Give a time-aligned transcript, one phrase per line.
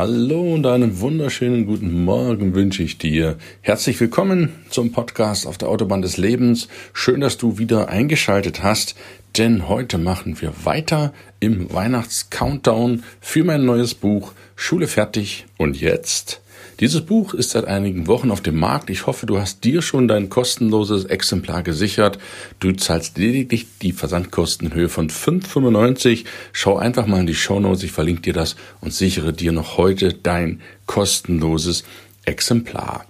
[0.00, 3.36] Hallo und einen wunderschönen guten Morgen wünsche ich dir.
[3.60, 6.68] Herzlich willkommen zum Podcast auf der Autobahn des Lebens.
[6.94, 8.94] Schön, dass du wieder eingeschaltet hast,
[9.38, 16.40] denn heute machen wir weiter im Weihnachts-Countdown für mein neues Buch Schule fertig und jetzt
[16.80, 18.88] dieses Buch ist seit einigen Wochen auf dem Markt.
[18.88, 22.18] Ich hoffe, du hast dir schon dein kostenloses Exemplar gesichert.
[22.58, 26.24] Du zahlst lediglich die Versandkosten in Höhe von 5,95.
[26.54, 27.82] Schau einfach mal in die Show Notes.
[27.82, 31.84] Ich verlinke dir das und sichere dir noch heute dein kostenloses
[32.24, 33.04] Exemplar.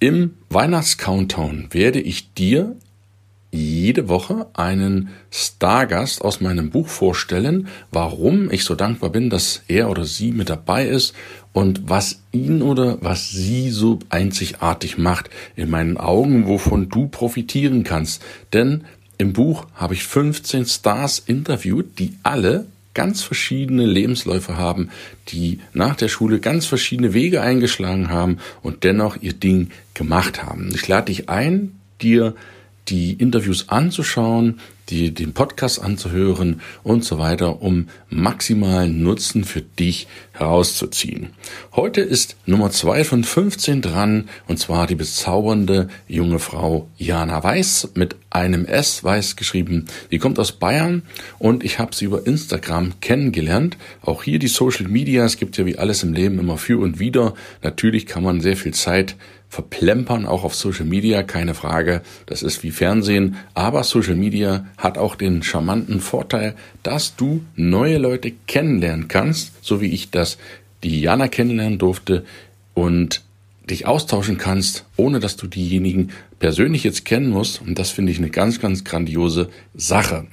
[0.00, 2.76] Im Weihnachts-Countdown werde ich dir
[3.50, 9.88] jede Woche einen Stargast aus meinem Buch vorstellen, warum ich so dankbar bin, dass er
[9.88, 11.14] oder sie mit dabei ist
[11.52, 17.84] und was ihn oder was sie so einzigartig macht in meinen Augen, wovon du profitieren
[17.84, 18.22] kannst.
[18.52, 18.84] Denn
[19.16, 24.90] im Buch habe ich 15 Stars interviewt, die alle ganz verschiedene Lebensläufe haben,
[25.28, 30.70] die nach der Schule ganz verschiedene Wege eingeschlagen haben und dennoch ihr Ding gemacht haben.
[30.74, 32.34] Ich lade dich ein, dir
[32.90, 40.06] die Interviews anzuschauen, die, den Podcast anzuhören und so weiter, um maximalen Nutzen für dich
[40.32, 41.30] herauszuziehen.
[41.74, 47.90] Heute ist Nummer zwei von 15 dran und zwar die bezaubernde junge Frau Jana Weiß
[47.94, 49.86] mit einem S Weiß geschrieben.
[50.10, 51.02] Die kommt aus Bayern
[51.38, 53.76] und ich habe sie über Instagram kennengelernt.
[54.00, 55.24] Auch hier die Social Media.
[55.24, 57.34] Es gibt ja wie alles im Leben immer für und wieder.
[57.62, 59.16] Natürlich kann man sehr viel Zeit
[59.48, 62.02] verplempern, auch auf Social Media, keine Frage.
[62.26, 63.36] Das ist wie Fernsehen.
[63.54, 69.80] Aber Social Media hat auch den charmanten Vorteil, dass du neue Leute kennenlernen kannst, so
[69.80, 70.38] wie ich das
[70.82, 72.24] die Jana kennenlernen durfte
[72.74, 73.22] und
[73.68, 77.60] dich austauschen kannst, ohne dass du diejenigen persönlich jetzt kennen musst.
[77.60, 80.26] Und das finde ich eine ganz, ganz grandiose Sache.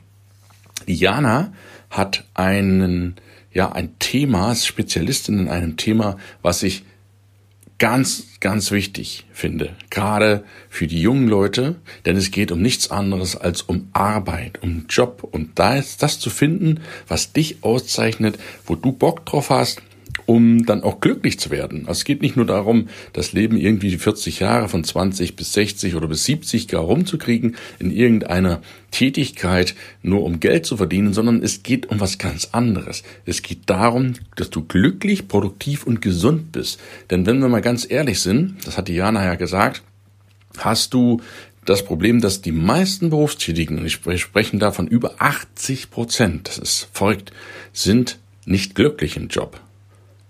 [0.88, 1.54] Die Jana
[1.90, 3.16] hat einen,
[3.54, 6.84] ja, ein Thema, ist Spezialistin in einem Thema, was ich
[7.78, 11.76] ganz, ganz wichtig finde, gerade für die jungen Leute,
[12.06, 15.28] denn es geht um nichts anderes als um Arbeit, um Job.
[15.30, 19.82] Und da ist das zu finden, was dich auszeichnet, wo du Bock drauf hast,
[20.26, 21.82] um dann auch glücklich zu werden.
[21.82, 25.96] Also es geht nicht nur darum, das Leben irgendwie 40 Jahre von 20 bis 60
[25.96, 31.64] oder bis 70 gar rumzukriegen in irgendeiner Tätigkeit nur um Geld zu verdienen, sondern es
[31.64, 33.04] geht um was ganz anderes.
[33.26, 36.80] Es geht darum, dass du glücklich, produktiv und gesund bist.
[37.10, 39.84] Denn wenn wir mal ganz ehrlich sind, das hat Diana ja gesagt,
[40.58, 41.22] hast du
[41.66, 46.88] das Problem, dass die meisten Berufstätigen, und ich spreche davon über 80 Prozent, das ist
[46.94, 47.32] verrückt,
[47.74, 49.60] sind nicht glücklich im Job.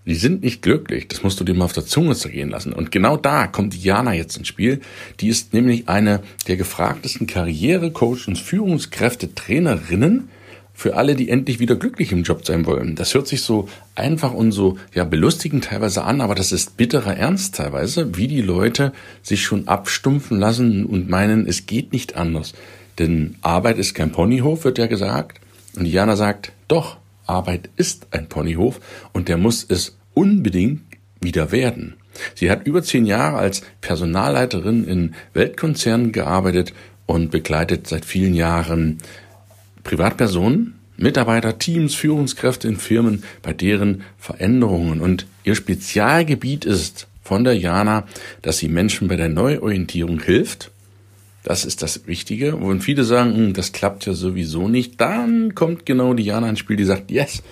[0.05, 1.07] Die sind nicht glücklich.
[1.07, 2.73] Das musst du dir mal auf der Zunge zergehen lassen.
[2.73, 4.81] Und genau da kommt Diana jetzt ins Spiel.
[5.19, 10.29] Die ist nämlich eine der gefragtesten Karrierecoaches und Führungskräfte, Trainerinnen
[10.75, 12.95] für alle, die endlich wieder glücklich im Job sein wollen.
[12.95, 17.15] Das hört sich so einfach und so ja belustigend teilweise an, aber das ist bitterer
[17.15, 18.91] Ernst teilweise, wie die Leute
[19.23, 22.53] sich schon abstumpfen lassen und meinen, es geht nicht anders.
[22.99, 25.39] Denn Arbeit ist kein Ponyhof, wird ja gesagt.
[25.77, 28.79] Und Diana sagt, doch, Arbeit ist ein Ponyhof
[29.13, 30.81] und der muss es unbedingt
[31.21, 31.95] wieder werden.
[32.33, 36.73] Sie hat über zehn Jahre als Personalleiterin in Weltkonzernen gearbeitet
[37.05, 38.99] und begleitet seit vielen Jahren
[39.83, 45.01] Privatpersonen, Mitarbeiter, Teams, Führungskräfte in Firmen bei deren Veränderungen.
[45.01, 48.05] Und ihr Spezialgebiet ist von der Jana,
[48.41, 50.71] dass sie Menschen bei der Neuorientierung hilft
[51.45, 52.55] das ist das Wichtige.
[52.55, 54.99] Und viele sagen, hm, das klappt ja sowieso nicht.
[54.99, 57.43] Dann kommt genau Diana ins Spiel, die sagt, yes,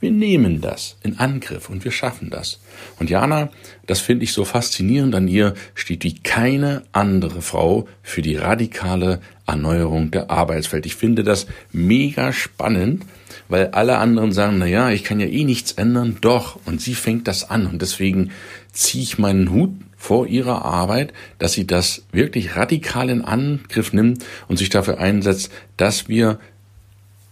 [0.00, 2.60] wir nehmen das in Angriff und wir schaffen das.
[2.98, 3.50] Und Jana,
[3.86, 9.20] das finde ich so faszinierend an ihr, steht wie keine andere Frau für die radikale
[9.46, 10.86] Erneuerung der Arbeitswelt.
[10.86, 13.04] Ich finde das mega spannend,
[13.48, 16.16] weil alle anderen sagen, na ja, ich kann ja eh nichts ändern.
[16.20, 16.58] Doch.
[16.64, 17.66] Und sie fängt das an.
[17.66, 18.30] Und deswegen
[18.72, 19.72] ziehe ich meinen Hut
[20.02, 25.52] vor ihrer Arbeit, dass sie das wirklich radikal in Angriff nimmt und sich dafür einsetzt,
[25.76, 26.40] dass wir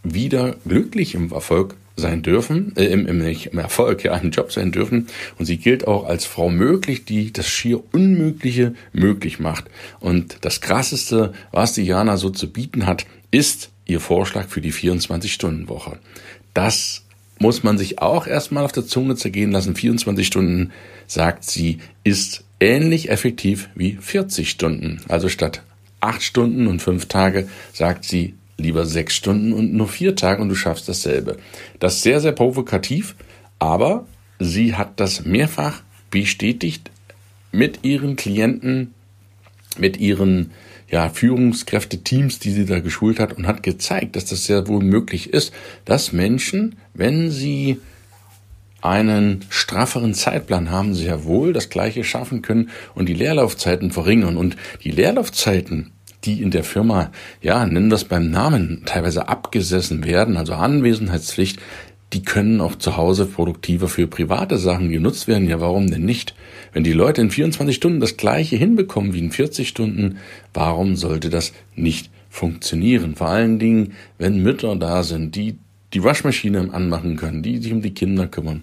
[0.04, 4.70] wieder glücklich im Erfolg sein dürfen, äh, im, im, im Erfolg, ja, im Job sein
[4.70, 5.08] dürfen.
[5.36, 9.64] Und sie gilt auch als Frau möglich, die das schier Unmögliche möglich macht.
[9.98, 15.98] Und das Krasseste, was Diana so zu bieten hat, ist ihr Vorschlag für die 24-Stunden-Woche.
[16.54, 17.02] Das
[17.40, 19.74] muss man sich auch erstmal auf der Zunge zergehen lassen.
[19.74, 20.70] 24 Stunden,
[21.08, 25.00] sagt sie, ist ähnlich effektiv wie 40 Stunden.
[25.08, 25.62] Also statt
[26.00, 30.48] 8 Stunden und 5 Tage, sagt sie, lieber 6 Stunden und nur 4 Tage und
[30.48, 31.38] du schaffst dasselbe.
[31.78, 33.16] Das ist sehr, sehr provokativ,
[33.58, 34.06] aber
[34.38, 36.90] sie hat das mehrfach bestätigt
[37.52, 38.94] mit ihren Klienten,
[39.78, 40.50] mit ihren
[40.90, 45.32] ja, Führungskräfte-Teams, die sie da geschult hat und hat gezeigt, dass das sehr wohl möglich
[45.32, 45.52] ist,
[45.84, 47.78] dass Menschen, wenn sie
[48.82, 54.36] einen strafferen Zeitplan haben, sehr wohl das Gleiche schaffen können und die Leerlaufzeiten verringern.
[54.36, 55.92] Und die Leerlaufzeiten,
[56.24, 57.10] die in der Firma,
[57.40, 61.58] ja, nennen es beim Namen, teilweise abgesessen werden, also Anwesenheitspflicht,
[62.12, 65.48] die können auch zu Hause produktiver für private Sachen genutzt werden.
[65.48, 66.34] Ja, warum denn nicht?
[66.72, 70.18] Wenn die Leute in 24 Stunden das gleiche hinbekommen wie in 40 Stunden,
[70.52, 73.14] warum sollte das nicht funktionieren?
[73.14, 75.58] Vor allen Dingen, wenn Mütter da sind, die
[75.92, 78.62] die Waschmaschine anmachen können, die sich um die Kinder kümmern,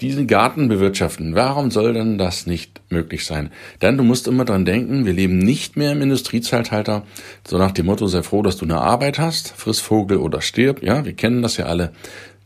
[0.00, 1.34] diesen Garten bewirtschaften.
[1.34, 3.50] Warum soll denn das nicht möglich sein?
[3.82, 7.04] Denn du musst immer dran denken, wir leben nicht mehr im Industriezeitalter,
[7.46, 10.82] so nach dem Motto, sei froh, dass du eine Arbeit hast, friss Vogel oder stirb.
[10.82, 11.92] Ja, wir kennen das ja alle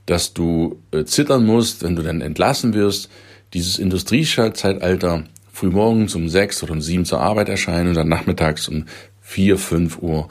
[0.07, 3.11] dass du äh, zittern musst, wenn du dann entlassen wirst.
[3.53, 8.87] Dieses Industriezeitalter, frühmorgens um sechs oder um sieben zur Arbeit erscheinen und dann nachmittags um
[9.21, 10.29] vier, fünf Uhr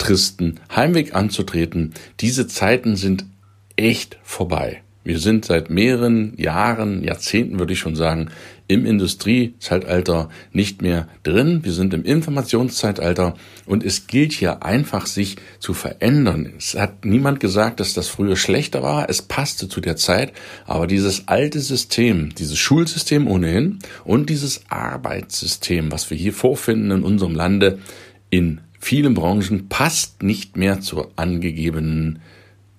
[0.00, 1.94] tristen Heimweg anzutreten.
[2.18, 3.26] Diese Zeiten sind
[3.76, 4.82] echt vorbei.
[5.02, 8.28] Wir sind seit mehreren Jahren, Jahrzehnten würde ich schon sagen,
[8.68, 11.64] im Industriezeitalter nicht mehr drin.
[11.64, 16.52] Wir sind im Informationszeitalter und es gilt hier einfach, sich zu verändern.
[16.58, 19.08] Es hat niemand gesagt, dass das früher schlechter war.
[19.08, 20.32] Es passte zu der Zeit.
[20.66, 27.02] Aber dieses alte System, dieses Schulsystem ohnehin und dieses Arbeitssystem, was wir hier vorfinden in
[27.02, 27.78] unserem Lande,
[28.28, 32.20] in vielen Branchen passt nicht mehr zur angegebenen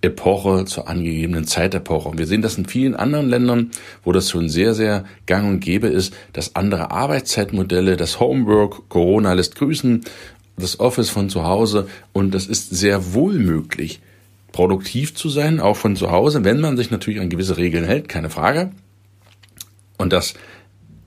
[0.02, 2.10] Epoche, zur angegebenen Zeitepoche.
[2.10, 3.72] Und wir sehen das in vielen anderen Ländern,
[4.04, 9.34] wo das schon sehr, sehr gang und gäbe ist, dass andere Arbeitszeitmodelle, das Homework, Corona
[9.34, 10.04] lässt grüßen,
[10.58, 14.02] das Office von zu Hause und das ist sehr wohl möglich,
[14.52, 18.10] produktiv zu sein, auch von zu Hause, wenn man sich natürlich an gewisse Regeln hält,
[18.10, 18.72] keine Frage.
[19.98, 20.34] Und das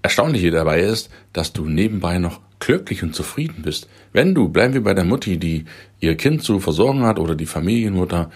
[0.03, 3.89] Erstaunliche dabei ist, dass du nebenbei noch glücklich und zufrieden bist.
[4.13, 5.65] Wenn du, bleiben wir bei der Mutti, die
[6.01, 8.31] ihr Kind zu versorgen hat oder die Familienmutter,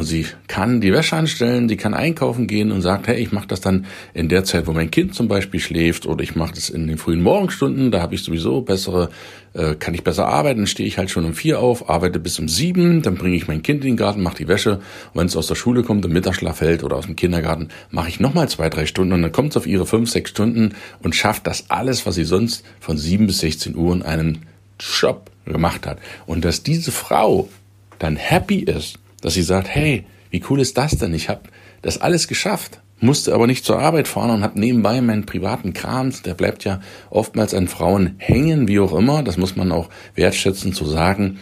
[0.00, 3.46] und sie kann die Wäsche anstellen, sie kann einkaufen gehen und sagt, hey, ich mache
[3.46, 6.70] das dann in der Zeit, wo mein Kind zum Beispiel schläft, oder ich mache das
[6.70, 9.10] in den frühen Morgenstunden, da habe ich sowieso bessere,
[9.52, 12.48] äh, kann ich besser arbeiten, stehe ich halt schon um vier auf, arbeite bis um
[12.48, 14.80] sieben, dann bringe ich mein Kind in den Garten, mache die Wäsche,
[15.12, 18.20] wenn es aus der Schule kommt, im Mittagsschlaf fällt oder aus dem Kindergarten, mache ich
[18.20, 20.72] nochmal zwei, drei Stunden und dann kommt es auf ihre fünf, sechs Stunden
[21.02, 24.38] und schafft das alles, was sie sonst von sieben bis 16 Uhr in einem
[24.78, 25.98] Job gemacht hat.
[26.24, 27.50] Und dass diese Frau
[27.98, 31.14] dann happy ist, dass sie sagt, hey, wie cool ist das denn?
[31.14, 31.42] Ich habe
[31.82, 36.12] das alles geschafft, musste aber nicht zur Arbeit fahren und habe nebenbei meinen privaten Kram,
[36.24, 40.72] der bleibt ja oftmals an Frauen hängen, wie auch immer, das muss man auch wertschätzen
[40.72, 41.38] zu sagen.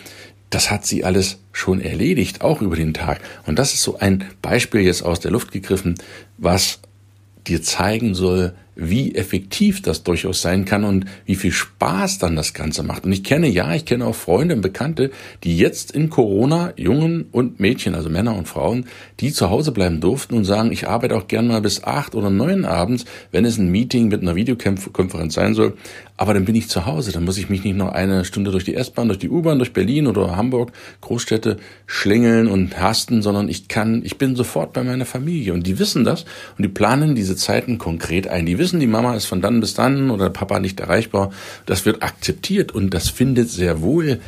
[0.51, 3.21] Das hat sie alles schon erledigt, auch über den Tag.
[3.47, 5.97] Und das ist so ein Beispiel jetzt aus der Luft gegriffen,
[6.39, 6.81] was
[7.47, 12.55] dir zeigen soll, wie effektiv das durchaus sein kann und wie viel Spaß dann das
[12.55, 13.05] Ganze macht.
[13.05, 15.11] Und ich kenne, ja, ich kenne auch Freunde und Bekannte,
[15.43, 18.87] die jetzt in Corona, Jungen und Mädchen, also Männer und Frauen,
[19.19, 22.31] die zu Hause bleiben durften und sagen, ich arbeite auch gern mal bis acht oder
[22.31, 25.75] neun abends, wenn es ein Meeting mit einer Videokonferenz sein soll.
[26.17, 28.65] Aber dann bin ich zu Hause, dann muss ich mich nicht noch eine Stunde durch
[28.65, 33.69] die S-Bahn, durch die U-Bahn, durch Berlin oder Hamburg, Großstädte schlängeln und hasten, sondern ich
[33.69, 35.53] kann, ich bin sofort bei meiner Familie.
[35.53, 36.25] Und die wissen das
[36.57, 38.47] und die planen diese Zeiten konkret ein.
[38.47, 41.31] Die wissen, die Mama ist von dann bis dann oder Papa nicht erreichbar.
[41.65, 44.21] Das wird akzeptiert und das findet sehr wohl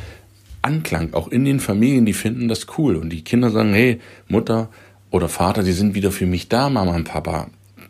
[0.63, 2.95] Anklang, auch in den Familien, die finden das cool.
[2.95, 4.69] Und die Kinder sagen, hey, Mutter
[5.11, 7.47] oder Vater, die sind wieder für mich da, Mama und Papa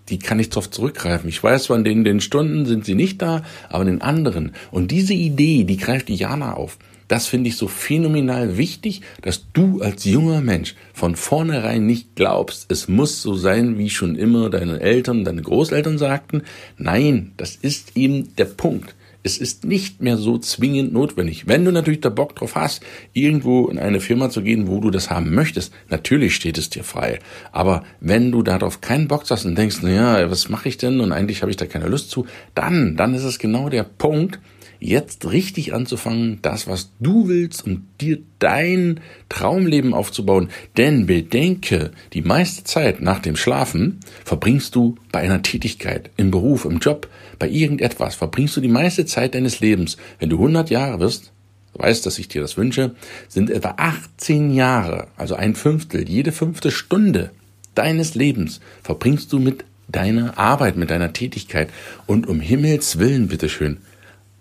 [0.10, 1.30] die kann ich darauf zurückgreifen.
[1.30, 4.52] Ich weiß, zwar in den, den Stunden sind sie nicht da, aber den anderen.
[4.70, 6.78] Und diese Idee, die greift Jana auf.
[7.12, 12.72] Das finde ich so phänomenal wichtig, dass du als junger Mensch von vornherein nicht glaubst,
[12.72, 16.44] es muss so sein, wie schon immer deine Eltern, deine Großeltern sagten.
[16.78, 18.96] Nein, das ist eben der Punkt.
[19.24, 21.50] Es ist nicht mehr so zwingend notwendig.
[21.50, 24.90] Wenn du natürlich da Bock drauf hast, irgendwo in eine Firma zu gehen, wo du
[24.90, 27.20] das haben möchtest, natürlich steht es dir frei.
[27.52, 31.12] Aber wenn du darauf keinen Bock hast und denkst, naja, was mache ich denn und
[31.12, 32.26] eigentlich habe ich da keine Lust zu,
[32.56, 34.40] dann, dann ist es genau der Punkt,
[34.82, 40.50] jetzt richtig anzufangen, das, was du willst, um dir dein Traumleben aufzubauen.
[40.76, 46.66] Denn bedenke, die meiste Zeit nach dem Schlafen verbringst du bei einer Tätigkeit, im Beruf,
[46.66, 47.08] im Job,
[47.38, 49.98] bei irgendetwas, verbringst du die meiste Zeit deines Lebens.
[50.20, 51.32] Wenn du 100 Jahre wirst,
[51.76, 52.96] weißt, dass ich dir das wünsche,
[53.28, 57.30] sind etwa 18 Jahre, also ein Fünftel, jede fünfte Stunde
[57.76, 61.70] deines Lebens verbringst du mit deiner Arbeit, mit deiner Tätigkeit.
[62.08, 63.78] Und um Himmels Willen, bitteschön,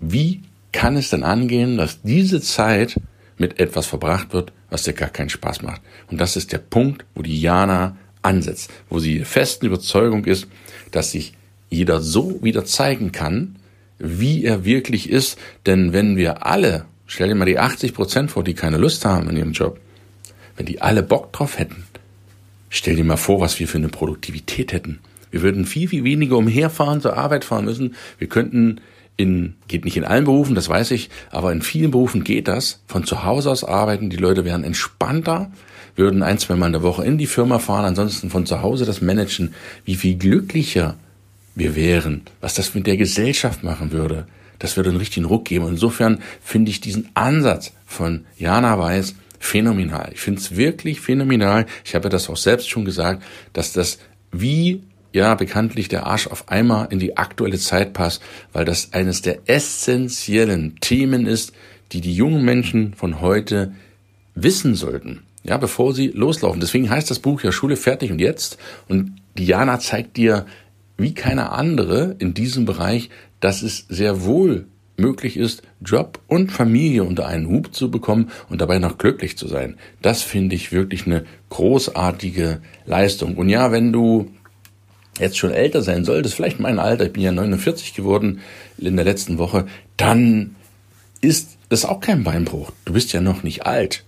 [0.01, 0.43] wie
[0.73, 2.99] kann es denn angehen, dass diese Zeit
[3.39, 5.83] mit etwas verbracht wird, was dir gar keinen Spaß macht?
[6.11, 10.47] Und das ist der Punkt, wo die Jana ansetzt, wo sie der festen Überzeugung ist,
[10.91, 11.35] dass sich
[11.69, 13.57] jeder so wieder zeigen kann,
[13.99, 15.39] wie er wirklich ist.
[15.67, 19.29] Denn wenn wir alle, stell dir mal die 80 Prozent vor, die keine Lust haben
[19.31, 19.79] in ihrem Job,
[20.57, 21.85] wenn die alle Bock drauf hätten,
[22.69, 25.01] stell dir mal vor, was wir für eine Produktivität hätten.
[25.31, 27.95] Wir würden viel, viel weniger umherfahren, zur Arbeit fahren müssen.
[28.19, 28.81] Wir könnten
[29.21, 32.81] in, geht nicht in allen Berufen, das weiß ich, aber in vielen Berufen geht das.
[32.87, 35.53] Von zu Hause aus arbeiten, die Leute wären entspannter,
[35.97, 38.87] würden ein, zwei Mal in der Woche in die Firma fahren, ansonsten von zu Hause
[38.87, 39.55] das managen.
[39.85, 40.97] Wie viel glücklicher
[41.55, 44.27] wir wären, was das mit der Gesellschaft machen würde.
[44.59, 45.69] Das würde einen richtigen Ruck geben.
[45.69, 50.11] Insofern finde ich diesen Ansatz von Jana Weiß phänomenal.
[50.15, 51.67] Ich finde es wirklich phänomenal.
[51.85, 53.23] Ich habe ja das auch selbst schon gesagt,
[53.53, 53.99] dass das
[54.33, 59.23] wie ja bekanntlich der Arsch auf einmal in die aktuelle Zeit passt, weil das eines
[59.23, 61.53] der essentiellen Themen ist,
[61.93, 63.73] die die jungen Menschen von heute
[64.35, 65.23] wissen sollten.
[65.43, 66.61] Ja, bevor sie loslaufen.
[66.61, 68.59] Deswegen heißt das Buch ja Schule fertig und jetzt.
[68.89, 70.47] Und Diana zeigt dir
[70.99, 73.09] wie keine andere in diesem Bereich,
[73.41, 74.67] dass es sehr wohl
[74.99, 79.49] möglich ist, Job und Familie unter einen Hub zu bekommen und dabei noch glücklich zu
[79.49, 79.79] sein.
[80.03, 83.37] Das finde ich wirklich eine großartige Leistung.
[83.37, 84.31] Und ja, wenn du
[85.21, 88.41] jetzt schon älter sein solltest, vielleicht mein Alter, ich bin ja 49 geworden
[88.79, 90.57] in der letzten Woche, dann
[91.21, 92.73] ist das auch kein Beinbruch.
[92.85, 94.05] Du bist ja noch nicht alt.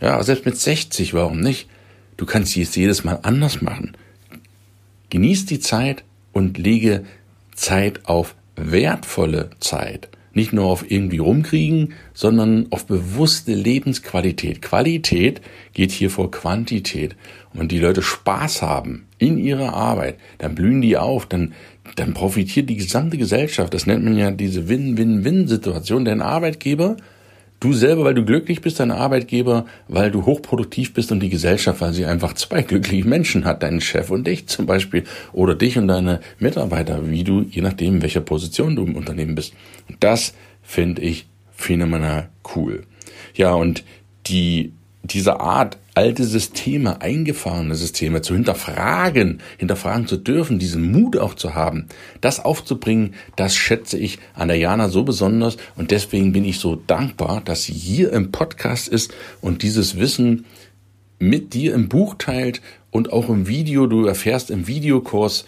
[0.00, 1.68] Ja, selbst mit 60, warum nicht?
[2.16, 3.96] Du kannst es jedes Mal anders machen.
[5.10, 7.04] Genieß die Zeit und lege
[7.54, 10.08] Zeit auf wertvolle Zeit.
[10.32, 14.62] Nicht nur auf irgendwie rumkriegen, sondern auf bewusste Lebensqualität.
[14.62, 15.40] Qualität
[15.72, 17.16] geht hier vor Quantität.
[17.52, 21.54] Und wenn die Leute Spaß haben in ihrer Arbeit, dann blühen die auf, dann,
[21.96, 23.74] dann profitiert die gesamte Gesellschaft.
[23.74, 26.04] Das nennt man ja diese Win-Win-Win-Situation.
[26.04, 26.96] Dein Arbeitgeber
[27.60, 31.82] Du selber, weil du glücklich bist, dein Arbeitgeber, weil du hochproduktiv bist und die Gesellschaft,
[31.82, 35.76] weil sie einfach zwei glückliche Menschen hat, deinen Chef und dich zum Beispiel, oder dich
[35.76, 39.52] und deine Mitarbeiter, wie du, je nachdem, in welcher Position du im Unternehmen bist.
[40.00, 42.84] Das finde ich phänomenal cool.
[43.34, 43.84] Ja, und
[44.26, 51.34] die, diese Art, alte Systeme, eingefahrene Systeme zu hinterfragen, hinterfragen zu dürfen, diesen Mut auch
[51.34, 51.86] zu haben,
[52.20, 55.56] das aufzubringen, das schätze ich an der Jana so besonders.
[55.76, 60.44] Und deswegen bin ich so dankbar, dass sie hier im Podcast ist und dieses Wissen
[61.18, 65.44] mit dir im Buch teilt und auch im Video, du erfährst im Videokurs,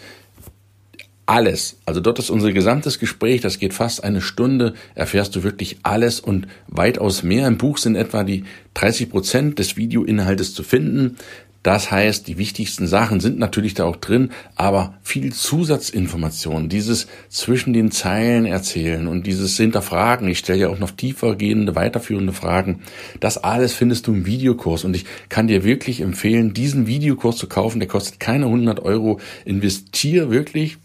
[1.25, 1.77] alles.
[1.85, 6.19] Also dort ist unser gesamtes Gespräch, das geht fast eine Stunde, erfährst du wirklich alles
[6.19, 7.47] und weitaus mehr.
[7.47, 11.17] Im Buch sind etwa die 30 Prozent des Videoinhaltes zu finden.
[11.63, 17.71] Das heißt, die wichtigsten Sachen sind natürlich da auch drin, aber viel Zusatzinformationen, dieses zwischen
[17.71, 20.27] den Zeilen erzählen und dieses Hinterfragen.
[20.27, 22.81] Ich stelle ja auch noch tiefergehende, weiterführende Fragen.
[23.21, 27.47] Das alles findest du im Videokurs und ich kann dir wirklich empfehlen, diesen Videokurs zu
[27.47, 27.79] kaufen.
[27.79, 29.21] Der kostet keine 100 Euro.
[29.45, 30.79] Investier wirklich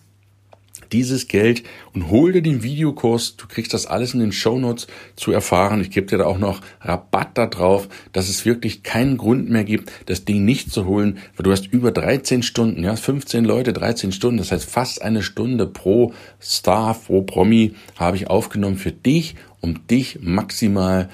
[0.93, 1.63] dieses Geld
[1.95, 3.37] und hol dir den Videokurs.
[3.37, 5.81] Du kriegst das alles in den Show Notes zu erfahren.
[5.81, 9.65] Ich gebe dir da auch noch Rabatt da drauf, dass es wirklich keinen Grund mehr
[9.65, 13.73] gibt, das Ding nicht zu holen, weil du hast über 13 Stunden, ja, 15 Leute,
[13.73, 18.93] 13 Stunden, das heißt fast eine Stunde pro Star, pro Promi habe ich aufgenommen für
[18.93, 21.09] dich, um dich maximal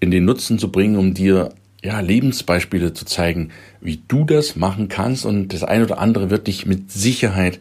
[0.00, 1.50] in den Nutzen zu bringen, um dir
[1.82, 6.46] ja, Lebensbeispiele zu zeigen, wie du das machen kannst und das eine oder andere wird
[6.46, 7.60] dich mit Sicherheit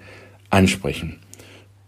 [0.49, 1.17] ansprechen.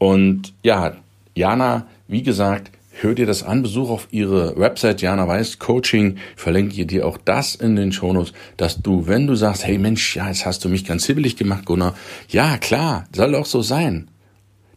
[0.04, 0.98] Und ja,
[1.34, 6.86] Jana, wie gesagt, hör dir das an, besuch auf ihre Website Jana Weiß Coaching, verlinke
[6.86, 10.46] dir auch das in den Shownotes, dass du, wenn du sagst, hey Mensch, ja, jetzt
[10.46, 11.96] hast du mich ganz hibbelig gemacht, Gunnar,
[12.28, 14.10] ja, klar, soll auch so sein.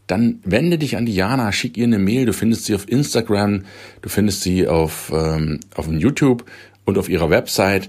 [0.07, 3.65] Dann wende dich an die Jana, schick ihr eine Mail, du findest sie auf Instagram,
[4.03, 6.45] du findest sie auf, ähm, auf YouTube
[6.85, 7.89] und auf ihrer Website.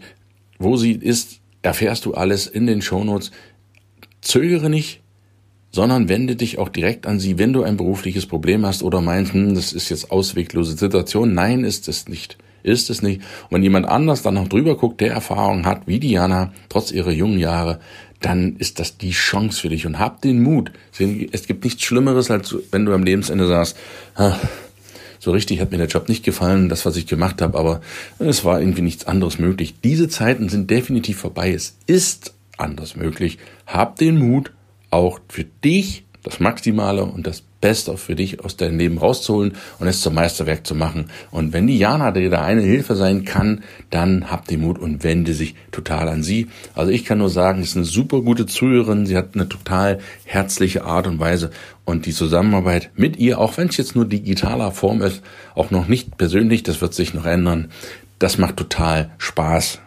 [0.57, 3.29] Wo sie ist, erfährst du alles in den Shownotes.
[4.21, 5.01] Zögere nicht,
[5.77, 9.33] sondern wende dich auch direkt an sie, wenn du ein berufliches Problem hast oder meinst,
[9.33, 11.35] hm, das ist jetzt ausweglose Situation.
[11.35, 12.39] Nein, ist es nicht.
[12.63, 13.21] Ist es nicht.
[13.43, 17.11] Und wenn jemand anders dann noch drüber guckt, der Erfahrung hat, wie Diana, trotz ihrer
[17.11, 17.79] jungen Jahre,
[18.21, 20.71] dann ist das die Chance für dich und hab den Mut.
[21.31, 23.77] Es gibt nichts Schlimmeres, als wenn du am Lebensende sagst,
[25.19, 27.81] so richtig hat mir der Job nicht gefallen, das, was ich gemacht habe, aber
[28.17, 29.75] es war irgendwie nichts anderes möglich.
[29.83, 31.53] Diese Zeiten sind definitiv vorbei.
[31.53, 33.37] Es ist anders möglich.
[33.67, 34.51] Hab den Mut,
[34.89, 39.87] auch für dich das Maximale und das Beste für dich aus deinem Leben rauszuholen und
[39.87, 41.09] es zum Meisterwerk zu machen.
[41.31, 45.03] Und wenn die Jana dir da eine Hilfe sein kann, dann hab den Mut und
[45.03, 46.47] wende sich total an sie.
[46.75, 49.05] Also ich kann nur sagen, sie ist eine super gute Zuhörerin.
[49.05, 51.49] Sie hat eine total herzliche Art und Weise
[51.85, 55.21] und die Zusammenarbeit mit ihr, auch wenn es jetzt nur digitaler Form ist,
[55.55, 57.71] auch noch nicht persönlich, das wird sich noch ändern.
[58.19, 59.79] Das macht total Spaß,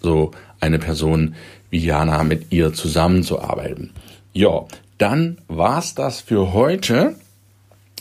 [0.00, 1.34] so eine Person
[1.70, 3.90] wie Jana mit ihr zusammenzuarbeiten.
[4.36, 4.66] Ja,
[4.98, 7.14] dann war's das für heute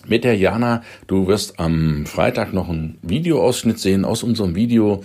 [0.06, 0.84] mit der Jana.
[1.08, 5.02] Du wirst am Freitag noch einen Videoausschnitt sehen aus unserem Video.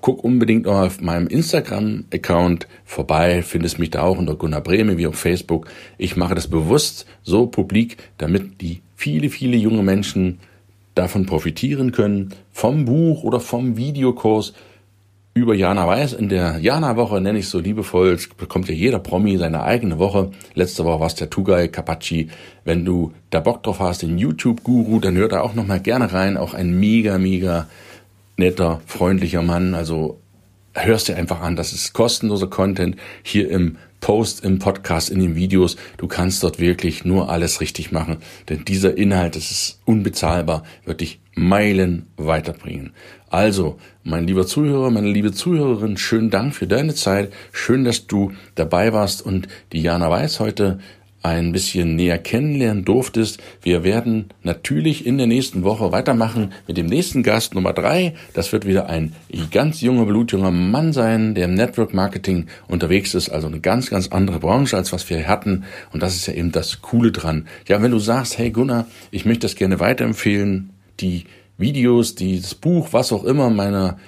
[0.00, 5.06] Guck unbedingt auch auf meinem Instagram-Account vorbei, findest mich da auch unter Gunnar Breme wie
[5.06, 5.66] auf Facebook.
[5.98, 10.38] Ich mache das bewusst so publik, damit die viele, viele junge Menschen
[10.94, 14.54] davon profitieren können, vom Buch oder vom Videokurs,
[15.34, 16.12] über Jana Weiß.
[16.12, 20.30] In der Jana-Woche nenne ich so liebevoll, bekommt ja jeder Promi seine eigene Woche.
[20.54, 22.28] Letzte Woche war es der Tugai Kapachi.
[22.64, 26.36] Wenn du da Bock drauf hast, den YouTube-Guru, dann hört da auch nochmal gerne rein.
[26.36, 27.68] Auch ein mega, mega
[28.36, 29.74] netter, freundlicher Mann.
[29.74, 30.20] Also
[30.74, 35.34] hörst dir einfach an, das ist kostenloser Content hier im Post, im Podcast, in den
[35.34, 35.76] Videos.
[35.96, 38.18] Du kannst dort wirklich nur alles richtig machen,
[38.50, 42.92] denn dieser Inhalt, das ist unbezahlbar, wird dich Meilen weiterbringen.
[43.30, 47.32] Also, mein lieber Zuhörer, meine liebe Zuhörerin, schönen Dank für deine Zeit.
[47.52, 50.80] Schön, dass du dabei warst und die Jana Weiß heute
[51.22, 53.40] ein bisschen näher kennenlernen durftest.
[53.62, 58.14] Wir werden natürlich in der nächsten Woche weitermachen mit dem nächsten Gast Nummer drei.
[58.34, 59.14] Das wird wieder ein
[59.50, 64.08] ganz junger, blutjunger Mann sein, der im Network Marketing unterwegs ist, also eine ganz, ganz
[64.08, 65.64] andere Branche, als was wir hatten.
[65.92, 67.46] Und das ist ja eben das Coole dran.
[67.68, 71.24] Ja, wenn du sagst, hey Gunnar, ich möchte das gerne weiterempfehlen, die
[71.56, 73.98] Videos, das Buch, was auch immer meiner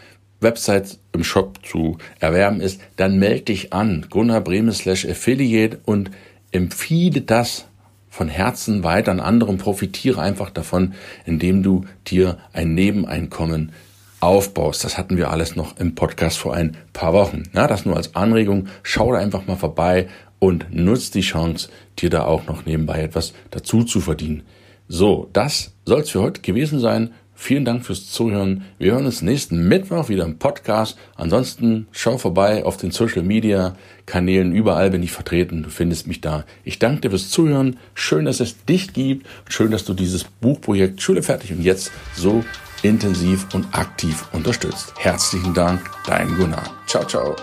[0.41, 6.11] Website im Shop zu erwerben ist, dann melde dich an, Gunnar Breme slash Affiliate und
[6.55, 7.67] empfehle das
[8.09, 10.95] von Herzen weiter an anderen, profitiere einfach davon,
[11.27, 13.73] indem du dir ein Nebeneinkommen
[14.21, 14.85] aufbaust.
[14.85, 17.43] Das hatten wir alles noch im Podcast vor ein paar Wochen.
[17.53, 18.69] Ja, das nur als Anregung.
[18.85, 23.35] Schau da einfach mal vorbei und nutz die Chance, dir da auch noch nebenbei etwas
[23.51, 24.45] dazu zu verdienen.
[24.87, 27.11] So, das soll es für heute gewesen sein.
[27.35, 28.65] Vielen Dank fürs Zuhören.
[28.79, 30.97] Wir hören uns nächsten Mittwoch wieder im Podcast.
[31.17, 34.53] Ansonsten schau vorbei auf den Social Media Kanälen.
[34.53, 35.63] Überall bin ich vertreten.
[35.63, 36.45] Du findest mich da.
[36.65, 37.79] Ich danke dir fürs Zuhören.
[37.95, 39.27] Schön, dass es dich gibt.
[39.49, 42.45] Schön, dass du dieses Buchprojekt Schule fertig und jetzt so
[42.83, 44.93] intensiv und aktiv unterstützt.
[44.99, 46.65] Herzlichen Dank, dein Gunnar.
[46.87, 47.35] Ciao, ciao.